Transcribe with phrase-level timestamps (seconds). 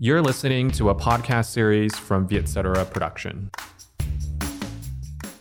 [0.00, 3.50] You're listening to a podcast series from Vietcetera Production.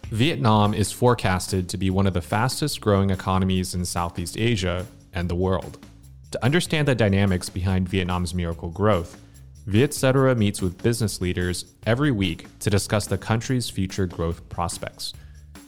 [0.09, 5.29] Vietnam is forecasted to be one of the fastest growing economies in Southeast Asia and
[5.29, 5.85] the world.
[6.31, 9.21] To understand the dynamics behind Vietnam's miracle growth,
[9.67, 15.13] Vietcetera meets with business leaders every week to discuss the country's future growth prospects.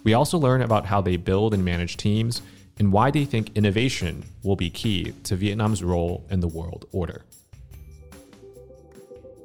[0.03, 2.41] We also learn about how they build and manage teams
[2.79, 7.23] and why they think innovation will be key to Vietnam's role in the world order.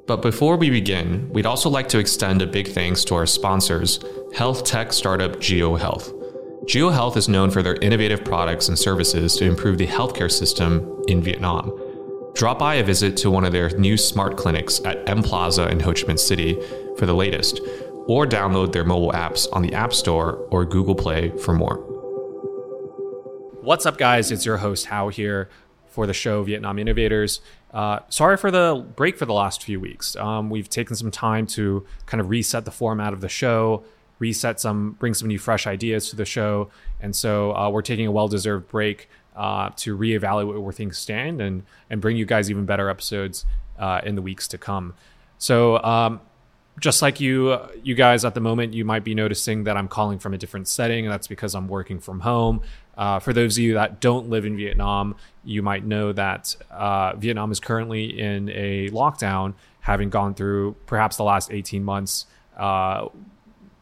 [0.07, 3.99] But before we begin, we'd also like to extend a big thanks to our sponsors,
[4.35, 6.13] health tech startup Jio Health.
[6.65, 11.23] GeoHealth is known for their innovative products and services to improve the healthcare system in
[11.23, 11.71] Vietnam.
[12.35, 15.79] Drop by a visit to one of their new smart clinics at M Plaza in
[15.79, 16.59] Ho Chi Minh City
[16.97, 17.59] for the latest,
[18.07, 21.77] or download their mobile apps on the App Store or Google Play for more.
[23.61, 24.31] What's up, guys?
[24.31, 25.49] It's your host, Hao, here
[25.95, 27.39] for the show Vietnam Innovators.
[27.73, 30.15] Uh, sorry for the break for the last few weeks.
[30.17, 33.83] Um, we've taken some time to kind of reset the format of the show,
[34.19, 38.07] reset some, bring some new fresh ideas to the show, and so uh, we're taking
[38.07, 42.65] a well-deserved break uh, to reevaluate where things stand and and bring you guys even
[42.65, 43.45] better episodes
[43.79, 44.93] uh, in the weeks to come.
[45.37, 45.81] So.
[45.81, 46.19] Um,
[46.79, 50.19] just like you you guys at the moment you might be noticing that i'm calling
[50.19, 52.61] from a different setting that's because i'm working from home.
[52.97, 57.13] Uh, for those of you that don't live in vietnam you might know that uh,
[57.15, 62.25] vietnam is currently in a lockdown having gone through perhaps the last 18 months
[62.57, 63.07] uh,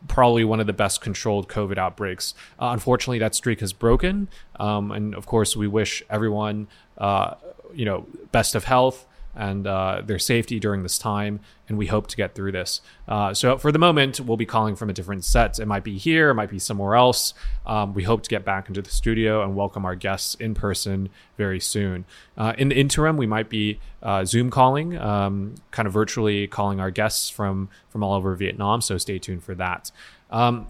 [0.07, 2.33] probably one of the best controlled covid outbreaks.
[2.59, 4.27] Uh, unfortunately that streak has broken.
[4.59, 7.35] Um, and of course we wish everyone uh,
[7.73, 11.39] you know best of health and uh, their safety during this time.
[11.69, 12.81] And we hope to get through this.
[13.07, 15.59] Uh, so for the moment, we'll be calling from a different set.
[15.59, 17.33] It might be here, it might be somewhere else.
[17.65, 21.09] Um, we hope to get back into the studio and welcome our guests in person
[21.37, 22.05] very soon.
[22.37, 26.79] Uh, in the interim, we might be uh, Zoom calling, um, kind of virtually calling
[26.79, 28.81] our guests from from all over Vietnam.
[28.81, 29.91] So stay tuned for that.
[30.29, 30.67] Um,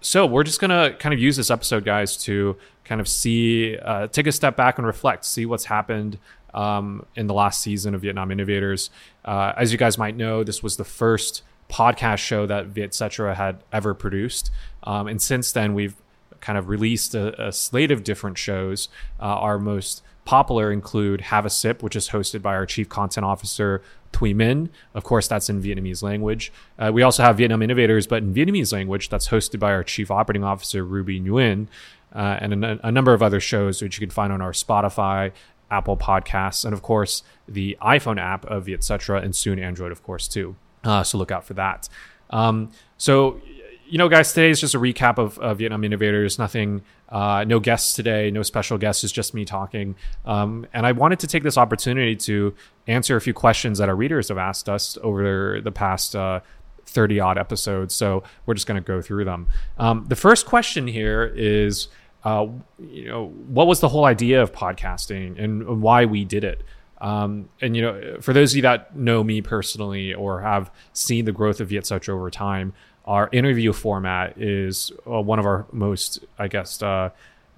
[0.00, 4.06] so we're just gonna kind of use this episode, guys, to kind of see, uh,
[4.08, 6.18] take a step back and reflect, see what's happened
[6.54, 8.90] um, in the last season of Vietnam Innovators.
[9.24, 13.62] Uh, as you guys might know, this was the first podcast show that Vietcetera had
[13.72, 14.50] ever produced.
[14.84, 15.96] Um, and since then, we've
[16.40, 18.88] kind of released a, a slate of different shows.
[19.18, 23.24] Uh, our most popular include Have a Sip, which is hosted by our chief content
[23.24, 23.82] officer,
[24.12, 24.68] Thuy Minh.
[24.94, 26.52] Of course, that's in Vietnamese language.
[26.78, 30.10] Uh, we also have Vietnam Innovators, but in Vietnamese language, that's hosted by our chief
[30.10, 31.66] operating officer, Ruby Nguyen.
[32.14, 35.32] Uh, and a, a, number of other shows which you can find on our Spotify
[35.74, 39.20] Apple Podcasts, and of course the iPhone app of etc.
[39.20, 40.56] and soon Android, of course, too.
[40.84, 41.88] Uh, so look out for that.
[42.30, 43.40] Um, so,
[43.86, 46.38] you know, guys, today is just a recap of, of Vietnam Innovators.
[46.38, 49.04] Nothing, uh, no guests today, no special guests.
[49.04, 49.94] It's just me talking.
[50.24, 52.54] Um, and I wanted to take this opportunity to
[52.86, 56.40] answer a few questions that our readers have asked us over the past uh,
[56.86, 57.94] 30 odd episodes.
[57.94, 59.48] So we're just going to go through them.
[59.78, 61.88] Um, the first question here is
[62.24, 62.46] uh,
[62.80, 66.62] you know, what was the whole idea of podcasting and why we did it.
[67.00, 71.26] Um, and you know, for those of you that know me personally or have seen
[71.26, 72.72] the growth of Vietcetera over time,
[73.04, 77.10] our interview format is uh, one of our most, I guess, uh,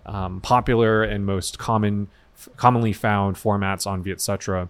[0.05, 2.09] um, popular and most common,
[2.57, 4.69] commonly found formats on Vietcetera.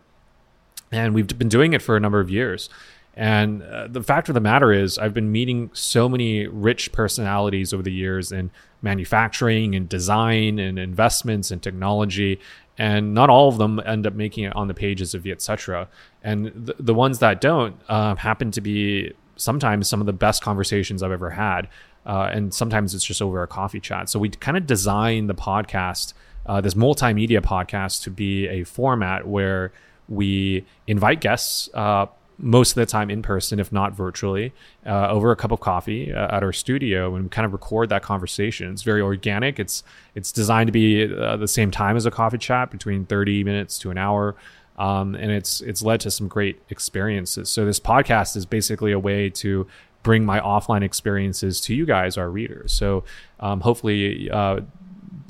[0.92, 2.68] And we've been doing it for a number of years.
[3.16, 7.72] And uh, the fact of the matter is, I've been meeting so many rich personalities
[7.72, 8.50] over the years in
[8.82, 12.38] manufacturing and design and investments and technology.
[12.76, 15.88] And not all of them end up making it on the pages of Vietcetera.
[16.22, 20.42] And the, the ones that don't uh, happen to be sometimes some of the best
[20.42, 21.68] conversations I've ever had.
[22.04, 24.10] Uh, and sometimes it's just over a coffee chat.
[24.10, 26.12] So we kind of design the podcast,
[26.44, 29.72] uh, this multimedia podcast, to be a format where
[30.08, 32.06] we invite guests, uh,
[32.38, 34.52] most of the time in person, if not virtually,
[34.84, 37.88] uh, over a cup of coffee uh, at our studio, and we kind of record
[37.88, 38.72] that conversation.
[38.72, 39.58] It's very organic.
[39.58, 39.82] It's
[40.14, 43.78] it's designed to be uh, the same time as a coffee chat, between thirty minutes
[43.78, 44.34] to an hour,
[44.76, 47.48] um, and it's it's led to some great experiences.
[47.48, 49.66] So this podcast is basically a way to
[50.02, 52.70] bring my offline experiences to you guys, our readers.
[52.72, 53.02] So
[53.40, 54.60] um, hopefully uh,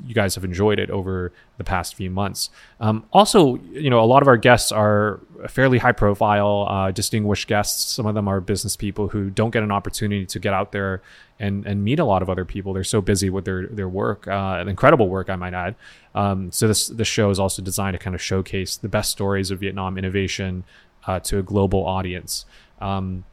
[0.05, 2.49] you guys have enjoyed it over the past few months.
[2.79, 5.19] Um, also, you know, a lot of our guests are
[5.49, 7.93] fairly high profile, uh, distinguished guests.
[7.93, 11.01] Some of them are business people who don't get an opportunity to get out there
[11.39, 12.73] and, and meet a lot of other people.
[12.73, 15.75] They're so busy with their, their work, uh, incredible work, I might add.
[16.15, 19.51] Um, so this, this show is also designed to kind of showcase the best stories
[19.51, 20.63] of Vietnam innovation
[21.05, 22.45] uh, to a global audience.
[22.79, 23.25] Um,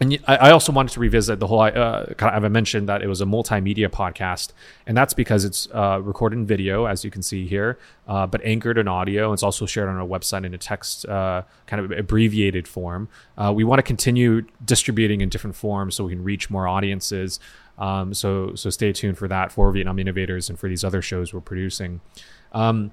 [0.00, 1.60] and I also wanted to revisit the whole.
[1.60, 4.52] Uh, kind mentioned that it was a multimedia podcast,
[4.86, 8.42] and that's because it's uh, recorded in video, as you can see here, uh, but
[8.42, 9.34] anchored in audio.
[9.34, 13.10] It's also shared on our website in a text, uh, kind of abbreviated form.
[13.36, 17.38] Uh, we want to continue distributing in different forms so we can reach more audiences.
[17.76, 21.34] Um, so, so stay tuned for that for Vietnam Innovators and for these other shows
[21.34, 22.00] we're producing.
[22.52, 22.92] Um,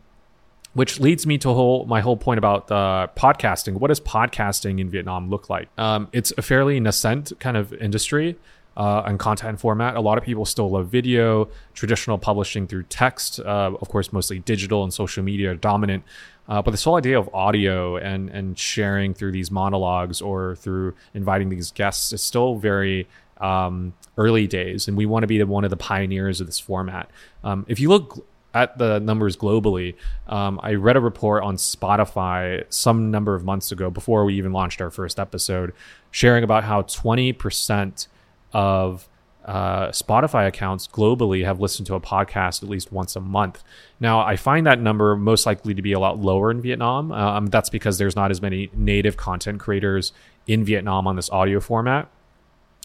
[0.78, 3.74] which leads me to whole, my whole point about uh, podcasting.
[3.80, 5.70] What does podcasting in Vietnam look like?
[5.76, 8.38] Um, it's a fairly nascent kind of industry
[8.78, 9.96] uh, and content format.
[9.96, 14.38] A lot of people still love video, traditional publishing through text, uh, of course, mostly
[14.38, 16.04] digital and social media are dominant.
[16.48, 20.94] Uh, but this whole idea of audio and and sharing through these monologues or through
[21.16, 23.08] inviting these guests is still very
[23.42, 27.10] um, early days, and we want to be one of the pioneers of this format.
[27.44, 28.28] Um, if you look
[28.58, 29.96] at the numbers globally,
[30.28, 34.52] um, I read a report on Spotify some number of months ago before we even
[34.52, 35.74] launched our first episode,
[36.12, 38.08] sharing about how 20%
[38.54, 39.08] of
[39.46, 43.64] uh, Spotify accounts globally have listened to a podcast at least once a month.
[44.00, 47.12] Now, I find that number most likely to be a lot lower in Vietnam.
[47.12, 50.12] Um, that's because there's not as many native content creators
[50.48, 52.10] in Vietnam on this audio format.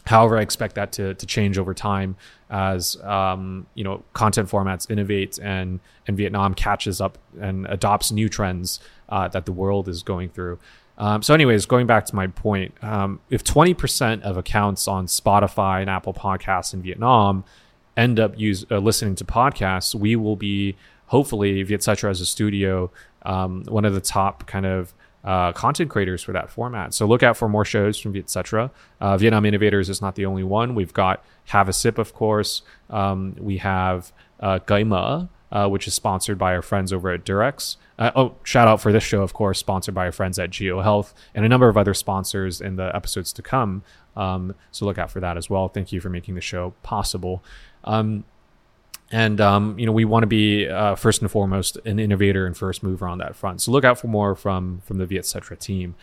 [0.05, 2.17] However, I expect that to, to change over time
[2.49, 8.29] as um, you know content formats innovate and and Vietnam catches up and adopts new
[8.29, 8.79] trends
[9.09, 10.59] uh, that the world is going through.
[10.97, 15.81] Um, so, anyways, going back to my point, um, if 20% of accounts on Spotify
[15.81, 17.43] and Apple Podcasts in Vietnam
[17.97, 20.75] end up use, uh, listening to podcasts, we will be
[21.07, 22.91] hopefully Vietcetera as a studio,
[23.23, 26.93] um, one of the top kind of uh, content creators for that format.
[26.93, 28.71] So look out for more shows from Vietcetera.
[28.99, 30.75] Uh, Vietnam Innovators is not the only one.
[30.75, 32.61] We've got Have a Sip, of course.
[32.89, 37.77] Um, we have uh, Gaima, uh, which is sponsored by our friends over at Durex.
[37.97, 40.83] Uh, oh, shout out for this show, of course, sponsored by our friends at Jio
[40.83, 43.83] Health and a number of other sponsors in the episodes to come.
[44.15, 45.69] Um, so look out for that as well.
[45.69, 47.43] Thank you for making the show possible.
[47.83, 48.25] Um,
[49.11, 52.57] and um, you know we want to be uh, first and foremost an innovator and
[52.57, 53.61] first mover on that front.
[53.61, 55.95] So look out for more from from the Vietcetera team.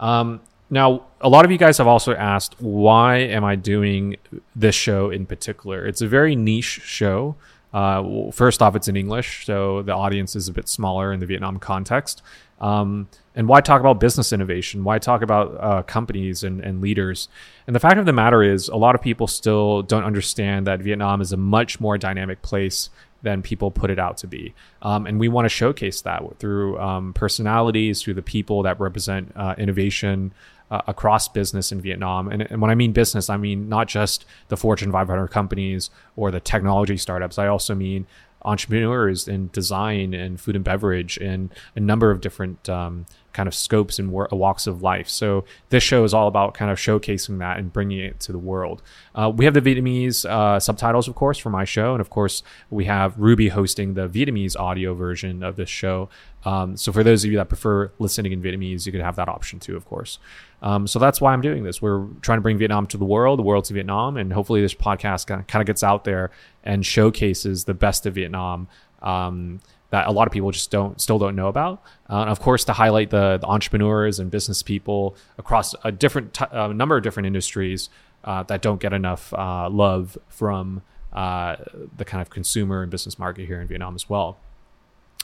[0.00, 0.40] Um,
[0.70, 4.16] now, a lot of you guys have also asked why am I doing
[4.56, 5.86] this show in particular?
[5.86, 7.36] It's a very niche show.
[7.72, 11.26] Uh, first off, it's in English, so the audience is a bit smaller in the
[11.26, 12.22] Vietnam context.
[12.60, 14.84] Um, and why talk about business innovation?
[14.84, 17.28] Why talk about uh, companies and, and leaders?
[17.66, 20.80] And the fact of the matter is, a lot of people still don't understand that
[20.80, 22.90] Vietnam is a much more dynamic place
[23.22, 24.54] than people put it out to be.
[24.82, 29.32] Um, and we want to showcase that through um, personalities, through the people that represent
[29.36, 30.32] uh, innovation
[30.72, 32.28] uh, across business in Vietnam.
[32.28, 36.30] And, and, when I mean business, I mean not just the Fortune 500 companies or
[36.30, 37.38] the technology startups.
[37.38, 38.06] I also mean
[38.42, 43.54] entrepreneurs in design and food and beverage and a number of different um, kind of
[43.54, 45.08] scopes and walks of life.
[45.08, 48.38] So this show is all about kind of showcasing that and bringing it to the
[48.38, 48.82] world.
[49.14, 52.42] Uh, we have the Vietnamese uh, subtitles, of course, for my show, and of course
[52.70, 56.08] we have Ruby hosting the Vietnamese audio version of this show.
[56.44, 59.28] Um, so for those of you that prefer listening in Vietnamese, you could have that
[59.28, 60.18] option too, of course.
[60.60, 61.80] Um, so that's why I'm doing this.
[61.80, 64.74] We're trying to bring Vietnam to the world, the world to Vietnam, and hopefully this
[64.74, 66.30] podcast kind of gets out there
[66.64, 68.68] and showcases the best of Vietnam.
[69.00, 69.60] Um,
[69.92, 71.82] that a lot of people just don't still don't know about.
[72.08, 76.46] Uh, of course, to highlight the, the, entrepreneurs and business people across a different t-
[76.50, 77.90] a number of different industries
[78.24, 80.80] uh, that don't get enough uh, love from
[81.12, 81.56] uh,
[81.94, 84.38] the kind of consumer and business market here in Vietnam as well.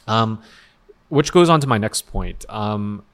[0.07, 0.43] Um,
[1.09, 2.45] which goes on to my next point.
[2.51, 3.05] Um,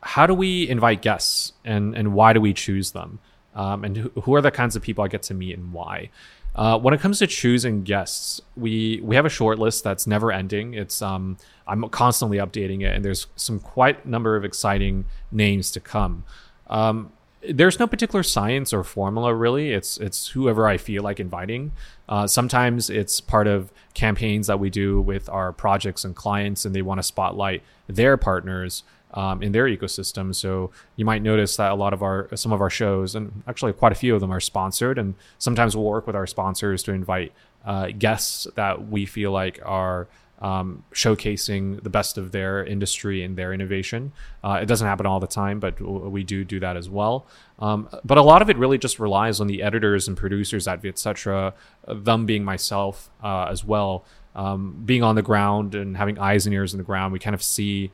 [0.00, 3.20] how do we invite guests and, and why do we choose them?
[3.54, 6.10] Um, and who are the kinds of people I get to meet and why?
[6.54, 10.30] Uh, when it comes to choosing guests, we we have a short list that's never
[10.30, 10.74] ending.
[10.74, 15.80] It's um, I'm constantly updating it, and there's some quite number of exciting names to
[15.80, 16.24] come.
[16.68, 17.12] Um,
[17.48, 19.72] there's no particular science or formula really.
[19.72, 21.72] It's it's whoever I feel like inviting.
[22.08, 26.74] Uh, sometimes it's part of campaigns that we do with our projects and clients, and
[26.74, 28.84] they want to spotlight their partners
[29.14, 30.34] um, in their ecosystem.
[30.34, 33.72] So you might notice that a lot of our some of our shows, and actually
[33.72, 34.98] quite a few of them, are sponsored.
[34.98, 37.32] And sometimes we'll work with our sponsors to invite
[37.64, 40.08] uh, guests that we feel like are
[40.40, 44.12] um, showcasing the best of their industry and their innovation.
[44.42, 47.26] Uh, it doesn't happen all the time, but we do do that as well.
[47.60, 50.82] Um, but a lot of it really just relies on the editors and producers at
[50.82, 51.54] Vietcetera,
[51.88, 54.04] them being myself uh, as well,
[54.34, 57.12] um, being on the ground and having eyes and ears on the ground.
[57.12, 57.90] We kind of see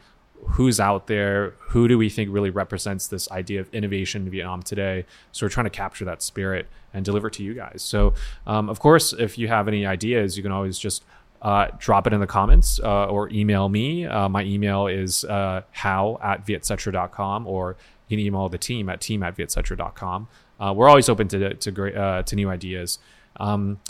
[0.48, 4.62] who's out there who do we think really represents this idea of innovation in vietnam
[4.62, 8.14] today so we're trying to capture that spirit and deliver to you guys so
[8.46, 11.04] um, of course if you have any ideas you can always just
[11.42, 14.06] uh, drop it in the comments uh, or email me.
[14.06, 17.76] Uh, my email is uh, hao at vietcetera.com or
[18.08, 20.28] you can email the team at team at vietcetera.com.
[20.58, 22.98] Uh, we're always open to to great uh, to new ideas.
[23.38, 23.80] Um,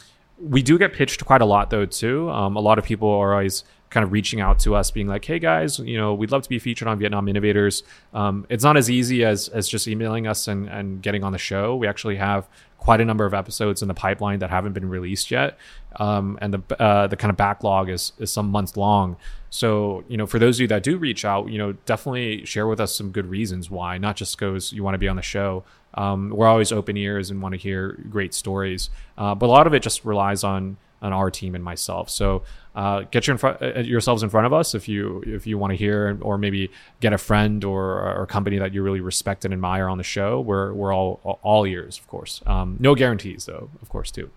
[0.41, 2.31] we do get pitched quite a lot though too.
[2.31, 5.25] Um, a lot of people are always kind of reaching out to us, being like,
[5.25, 7.83] "Hey guys, you know, we'd love to be featured on Vietnam Innovators."
[8.15, 11.39] Um, it's not as easy as as just emailing us and and getting on the
[11.39, 11.77] show.
[11.77, 15.31] We actually have quite a number of episodes in the pipeline that haven't been released
[15.31, 15.59] yet,
[15.97, 19.17] um, and the uh, the kind of backlog is is some months long.
[19.51, 22.67] So you know, for those of you that do reach out, you know, definitely share
[22.67, 25.23] with us some good reasons why, not just because you want to be on the
[25.23, 25.65] show.
[25.95, 29.67] Um, we're always open ears and want to hear great stories, uh, but a lot
[29.67, 32.11] of it just relies on on our team and myself.
[32.11, 32.43] So
[32.75, 35.73] uh, get your in uh, yourselves in front of us if you if you want
[35.73, 39.53] to hear, or maybe get a friend or, or company that you really respect and
[39.53, 40.41] admire on the show.
[40.41, 42.43] We're we're all all ears, of course.
[42.47, 44.31] Um, no guarantees, though, of course, too.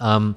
[0.00, 0.34] Um,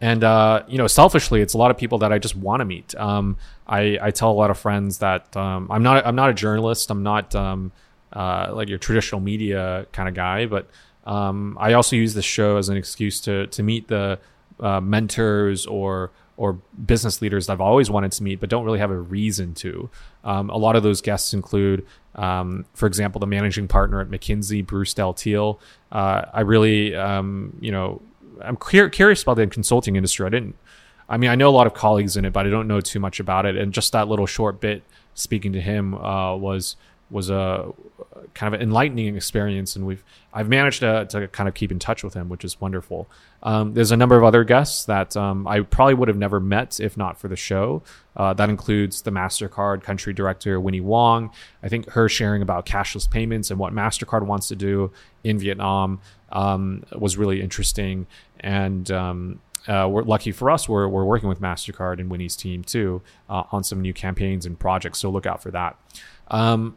[0.00, 2.64] and uh, you know, selfishly, it's a lot of people that I just want to
[2.64, 2.94] meet.
[2.94, 6.34] Um, I, I tell a lot of friends that um, I'm not I'm not a
[6.34, 6.90] journalist.
[6.90, 7.72] I'm not um,
[8.12, 10.68] uh, like your traditional media kind of guy, but
[11.04, 14.20] um, I also use this show as an excuse to to meet the
[14.60, 16.52] uh, mentors or or
[16.86, 19.90] business leaders I've always wanted to meet, but don't really have a reason to.
[20.22, 21.84] Um, a lot of those guests include,
[22.14, 25.58] um, for example, the managing partner at McKinsey, Bruce Delteil.
[25.90, 28.00] Uh, I really, um, you know,
[28.40, 30.26] I'm curious about the consulting industry.
[30.26, 30.54] I didn't,
[31.08, 33.00] I mean, I know a lot of colleagues in it, but I don't know too
[33.00, 33.56] much about it.
[33.56, 34.84] And just that little short bit
[35.14, 36.76] speaking to him uh, was
[37.10, 37.72] was a
[38.34, 42.04] kind of enlightening experience, and we've I've managed to, to kind of keep in touch
[42.04, 43.08] with him, which is wonderful.
[43.42, 46.80] Um, there's a number of other guests that um, I probably would have never met
[46.80, 47.82] if not for the show.
[48.16, 51.30] Uh, that includes the Mastercard country director Winnie Wong.
[51.62, 54.92] I think her sharing about cashless payments and what Mastercard wants to do
[55.24, 56.00] in Vietnam
[56.30, 58.06] um, was really interesting,
[58.40, 60.68] and um, uh, we're lucky for us.
[60.68, 64.58] We're, we're working with Mastercard and Winnie's team too uh, on some new campaigns and
[64.58, 64.98] projects.
[64.98, 65.78] So look out for that.
[66.28, 66.76] Um,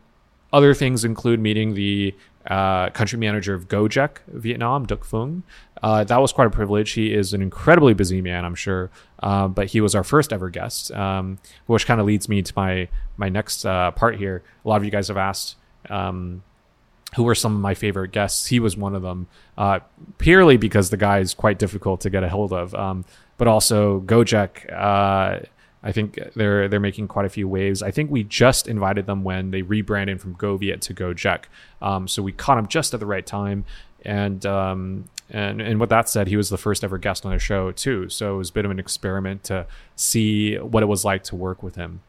[0.53, 2.15] other things include meeting the
[2.47, 5.43] uh, country manager of Gojek Vietnam, Duc Phung.
[5.83, 6.91] Uh, that was quite a privilege.
[6.91, 8.89] He is an incredibly busy man, I'm sure,
[9.21, 12.53] uh, but he was our first ever guest, um, which kind of leads me to
[12.55, 14.43] my my next uh, part here.
[14.63, 15.55] A lot of you guys have asked.
[15.89, 16.43] Um,
[17.15, 18.47] who were some of my favorite guests?
[18.47, 19.27] He was one of them,
[19.57, 19.79] uh,
[20.17, 23.03] purely because the guy is quite difficult to get a hold of, um,
[23.37, 25.39] but also Gojek uh,
[25.83, 27.81] I think they're they're making quite a few waves.
[27.81, 31.45] I think we just invited them when they rebranded from GoViet to Gojek,
[31.81, 33.65] um, so we caught them just at the right time.
[34.03, 37.39] And um, and and with that said, he was the first ever guest on the
[37.39, 38.09] show too.
[38.09, 41.35] So it was a bit of an experiment to see what it was like to
[41.35, 42.01] work with him.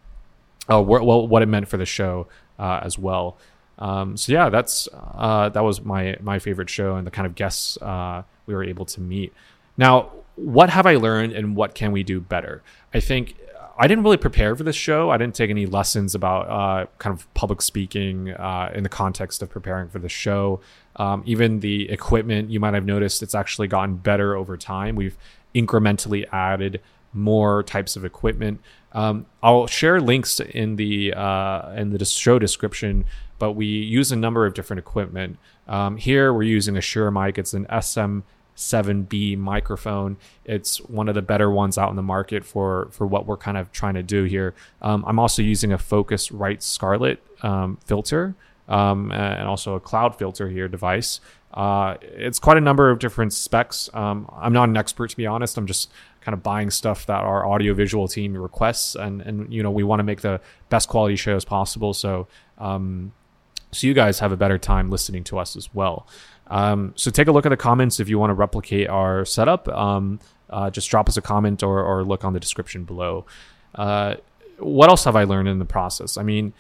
[0.70, 3.36] Uh, well, what it meant for the show uh, as well.
[3.78, 7.34] Um, so yeah, that's uh, that was my my favorite show and the kind of
[7.34, 9.32] guests uh, we were able to meet.
[9.76, 12.62] Now, what have I learned and what can we do better?
[12.92, 13.36] I think
[13.78, 15.10] I didn't really prepare for this show.
[15.10, 19.42] I didn't take any lessons about uh, kind of public speaking uh, in the context
[19.42, 20.60] of preparing for the show.
[20.96, 24.96] Um, even the equipment, you might have noticed, it's actually gotten better over time.
[24.96, 25.16] We've
[25.54, 26.80] incrementally added
[27.12, 28.60] more types of equipment.
[28.92, 33.04] Um, I'll share links in the uh, in the show description,
[33.38, 35.38] but we use a number of different equipment.
[35.68, 37.38] Um, here we're using a Shure mic.
[37.38, 38.20] It's an SM
[38.62, 40.16] 7B microphone.
[40.44, 43.56] It's one of the better ones out in the market for for what we're kind
[43.56, 44.54] of trying to do here.
[44.80, 48.34] Um, I'm also using a Focusrite Scarlett um, filter
[48.68, 51.20] um, and also a Cloudlifter here device.
[51.52, 53.90] Uh, it's quite a number of different specs.
[53.92, 55.58] Um, I'm not an expert to be honest.
[55.58, 55.90] I'm just
[56.22, 60.00] kind of buying stuff that our audiovisual team requests, and and you know we want
[60.00, 60.40] to make the
[60.70, 61.92] best quality shows possible.
[61.92, 62.26] So
[62.58, 63.12] um,
[63.72, 66.06] so you guys have a better time listening to us as well.
[66.52, 69.68] Um, so take a look at the comments if you want to replicate our setup.
[69.68, 73.24] Um, uh, just drop us a comment or, or look on the description below.
[73.74, 74.16] Uh,
[74.58, 76.18] what else have I learned in the process?
[76.18, 76.52] I mean,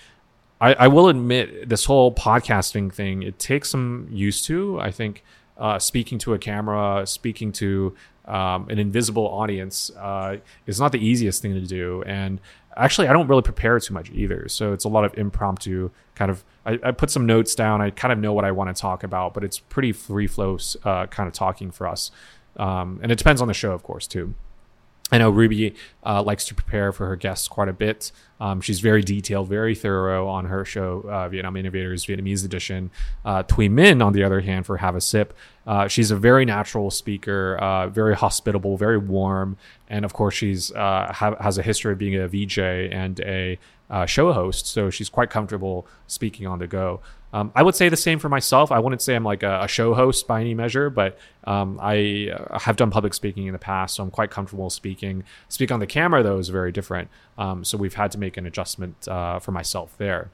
[0.62, 4.80] I, I, will admit this whole podcasting thing, it takes some used to.
[4.80, 5.22] I think
[5.58, 7.94] uh, speaking to a camera, speaking to
[8.24, 12.02] um, an invisible audience uh, is not the easiest thing to do.
[12.04, 12.40] And
[12.76, 16.30] actually i don't really prepare too much either so it's a lot of impromptu kind
[16.30, 18.80] of i, I put some notes down i kind of know what i want to
[18.80, 22.10] talk about but it's pretty free flow uh, kind of talking for us.
[22.56, 24.34] Um, and it depends on the show of course too
[25.12, 28.10] I know Ruby uh, likes to prepare for her guests quite a bit.
[28.40, 32.90] Um, she's very detailed, very thorough on her show, uh, Vietnam Innovators Vietnamese Edition.
[33.22, 36.46] Uh, Thuy Minh, on the other hand, for Have a Sip, uh, she's a very
[36.46, 41.62] natural speaker, uh, very hospitable, very warm, and of course, she's uh, ha- has a
[41.62, 43.58] history of being a VJ and a
[43.90, 47.00] uh, show host, so she's quite comfortable speaking on the go.
[47.32, 48.70] Um, I would say the same for myself.
[48.70, 52.30] I wouldn't say I'm like a, a show host by any measure, but um, I
[52.30, 55.24] uh, have done public speaking in the past, so I'm quite comfortable speaking.
[55.48, 57.08] Speak on the camera, though, is very different.
[57.38, 60.30] Um, so we've had to make an adjustment uh, for myself there.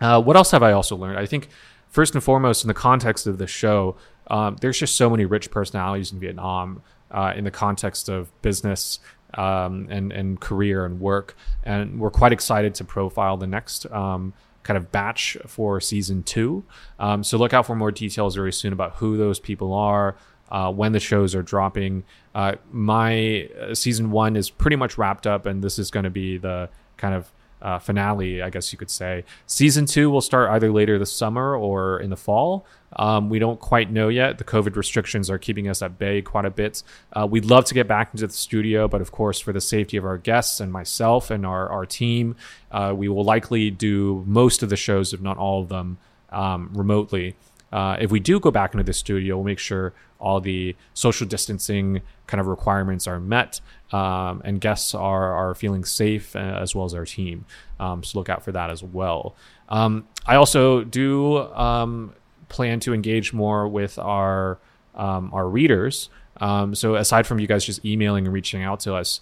[0.00, 1.18] Uh, what else have I also learned?
[1.18, 1.48] I think
[1.88, 3.96] first and foremost, in the context of the show,
[4.28, 9.00] um, there's just so many rich personalities in Vietnam uh, in the context of business
[9.34, 14.32] um, and and career and work, and we're quite excited to profile the next um,
[14.62, 16.64] kind of batch for season two.
[16.98, 20.16] Um, so look out for more details very soon about who those people are.
[20.50, 22.02] Uh, when the shows are dropping.
[22.34, 26.10] Uh, my uh, season one is pretty much wrapped up, and this is going to
[26.10, 29.24] be the kind of uh, finale, I guess you could say.
[29.46, 32.66] Season two will start either later this summer or in the fall.
[32.96, 34.38] Um, we don't quite know yet.
[34.38, 36.82] The COVID restrictions are keeping us at bay quite a bit.
[37.12, 39.96] Uh, we'd love to get back into the studio, but of course, for the safety
[39.96, 42.36] of our guests and myself and our, our team,
[42.72, 45.98] uh, we will likely do most of the shows, if not all of them,
[46.30, 47.36] um, remotely.
[47.72, 51.26] Uh, if we do go back into the studio, we'll make sure all the social
[51.26, 53.60] distancing kind of requirements are met
[53.92, 57.44] um, and guests are, are feeling safe uh, as well as our team.
[57.78, 59.36] Um, so look out for that as well.
[59.68, 62.14] Um, I also do um,
[62.48, 64.58] plan to engage more with our
[64.94, 66.10] um, our readers.
[66.38, 69.20] Um, so aside from you guys just emailing and reaching out to us,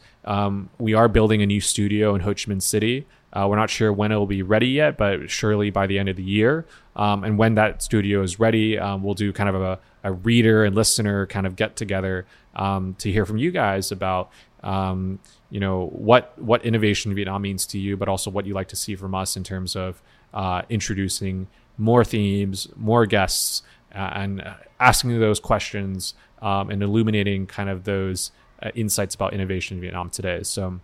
[0.79, 3.07] we are building a new studio in Ho Chi Minh City.
[3.37, 6.09] Uh, we're not sure when it will be ready yet, but surely by the end
[6.09, 6.65] of the year.
[6.95, 10.65] Um, and when that studio is ready, um, we'll do kind of a, a, reader
[10.65, 12.25] and listener kind of get together
[12.55, 14.31] um, to hear from you guys about
[14.63, 15.19] um,
[15.51, 18.69] you know what what innovation in Vietnam means to you, but also what you like
[18.69, 20.03] to see from us in terms of
[20.33, 23.63] uh, introducing more themes, more guests,
[23.95, 29.77] uh, and asking those questions um, and illuminating kind of those uh, insights about innovation
[29.77, 30.43] in Vietnam today.
[30.43, 30.81] So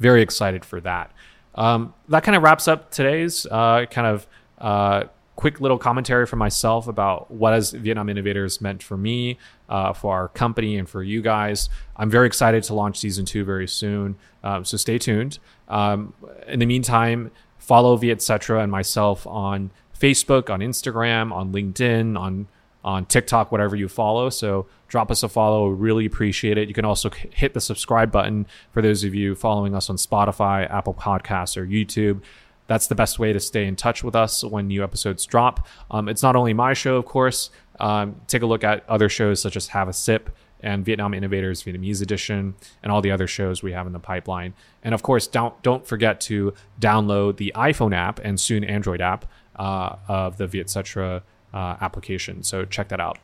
[0.00, 1.12] very excited for that.
[1.54, 4.26] Um, that kind of wraps up today's uh, kind of
[4.58, 5.04] uh,
[5.36, 10.14] quick little commentary from myself about what has Vietnam Innovators meant for me, uh, for
[10.14, 11.68] our company, and for you guys.
[11.96, 15.38] I'm very excited to launch season two very soon, um, so stay tuned.
[15.68, 16.14] Um,
[16.46, 22.46] in the meantime, follow Vietcetera and myself on Facebook, on Instagram, on LinkedIn, on
[22.84, 24.28] on TikTok, whatever you follow.
[24.28, 25.68] So drop us a follow.
[25.68, 26.68] Really appreciate it.
[26.68, 30.70] You can also hit the subscribe button for those of you following us on Spotify,
[30.70, 32.20] Apple Podcasts, or YouTube.
[32.66, 35.66] That's the best way to stay in touch with us when new episodes drop.
[35.90, 37.50] Um, it's not only my show, of course.
[37.80, 41.62] Um, take a look at other shows such as Have a Sip and Vietnam Innovators
[41.62, 44.54] Vietnamese Edition, and all the other shows we have in the pipeline.
[44.82, 49.26] And of course, don't don't forget to download the iPhone app and soon Android app
[49.56, 51.22] uh, of the Vietcetera
[51.54, 52.42] uh, application.
[52.42, 53.18] So check that out.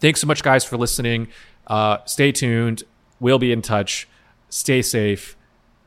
[0.00, 1.28] Thanks so much, guys, for listening.
[1.66, 2.82] Uh, stay tuned.
[3.20, 4.06] We'll be in touch.
[4.50, 5.36] Stay safe,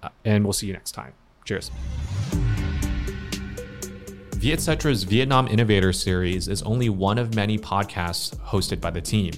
[0.02, 1.14] uh, and we'll see you next time.
[1.46, 1.70] Cheers.
[4.38, 9.34] Vietcetera's Vietnam Innovator Series is only one of many podcasts hosted by the team.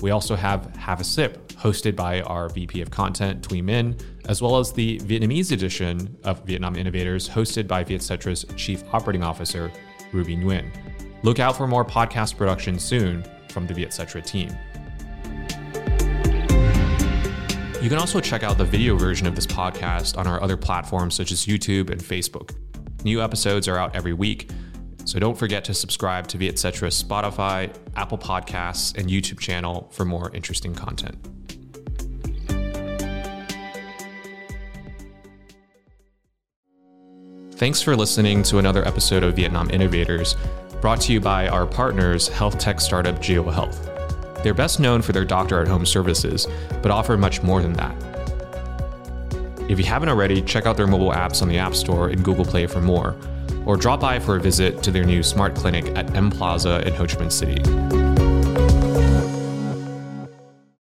[0.00, 4.40] We also have Have a Sip, hosted by our VP of Content, Thuy Minh, as
[4.40, 9.70] well as the Vietnamese edition of Vietnam Innovators, hosted by Vietcetera's Chief Operating Officer,
[10.12, 10.70] Ruby Nguyen.
[11.24, 14.50] Look out for more podcast production soon from the Vietcetera team.
[17.80, 21.14] You can also check out the video version of this podcast on our other platforms
[21.14, 22.54] such as YouTube and Facebook.
[23.04, 24.50] New episodes are out every week,
[25.06, 30.30] so don't forget to subscribe to Vietcetera's Spotify, Apple Podcasts, and YouTube channel for more
[30.34, 31.16] interesting content.
[37.52, 40.36] Thanks for listening to another episode of Vietnam Innovators
[40.84, 43.88] brought to you by our partners, health tech startup Jio Health.
[44.42, 46.46] They're best known for their doctor at home services,
[46.82, 47.96] but offer much more than that.
[49.70, 52.44] If you haven't already, check out their mobile apps on the App Store and Google
[52.44, 53.16] Play for more,
[53.64, 56.92] or drop by for a visit to their new smart clinic at M Plaza in
[56.96, 58.13] Ho Chi Minh City.